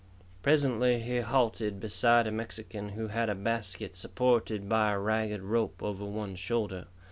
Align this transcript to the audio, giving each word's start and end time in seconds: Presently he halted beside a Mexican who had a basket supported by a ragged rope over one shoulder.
Presently 0.41 0.97
he 0.99 1.19
halted 1.19 1.79
beside 1.79 2.25
a 2.25 2.31
Mexican 2.31 2.89
who 2.89 3.09
had 3.09 3.29
a 3.29 3.35
basket 3.35 3.95
supported 3.95 4.67
by 4.67 4.91
a 4.91 4.97
ragged 4.97 5.43
rope 5.43 5.83
over 5.83 6.03
one 6.05 6.35
shoulder. 6.35 6.87